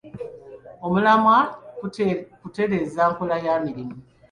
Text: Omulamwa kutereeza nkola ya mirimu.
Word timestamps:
Omulamwa 0.85 1.37
kutereeza 2.41 3.01
nkola 3.11 3.35
ya 3.45 3.55
mirimu. 3.63 3.95